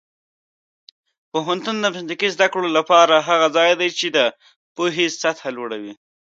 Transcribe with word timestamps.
پوهنتون 1.31 1.75
د 1.79 1.85
مسلکي 1.95 2.29
زده 2.35 2.47
کړو 2.53 2.67
لپاره 2.77 3.15
هغه 3.27 3.47
ځای 3.57 3.71
دی 3.81 3.89
چې 3.99 4.07
د 4.15 4.17
پوهې 4.75 5.05
سطح 5.21 5.43
لوړوي. 5.57 5.93